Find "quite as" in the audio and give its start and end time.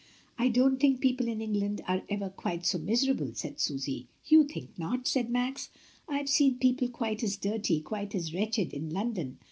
6.87-7.37, 7.81-8.33